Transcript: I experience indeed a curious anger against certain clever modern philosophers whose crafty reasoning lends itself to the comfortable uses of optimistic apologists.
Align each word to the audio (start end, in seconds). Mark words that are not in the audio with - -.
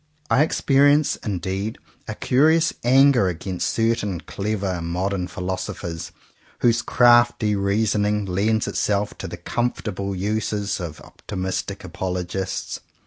I 0.31 0.41
experience 0.41 1.17
indeed 1.17 1.77
a 2.07 2.15
curious 2.15 2.73
anger 2.83 3.27
against 3.27 3.69
certain 3.69 4.19
clever 4.21 4.81
modern 4.81 5.27
philosophers 5.27 6.11
whose 6.61 6.81
crafty 6.81 7.55
reasoning 7.55 8.25
lends 8.25 8.67
itself 8.67 9.15
to 9.19 9.27
the 9.27 9.37
comfortable 9.37 10.15
uses 10.15 10.79
of 10.79 11.01
optimistic 11.01 11.83
apologists. 11.83 12.79